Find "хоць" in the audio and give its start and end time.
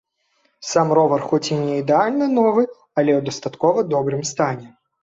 1.33-1.41